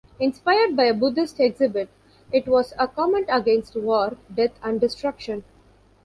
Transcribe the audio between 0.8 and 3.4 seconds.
a Buddhist exhibit, it was a comment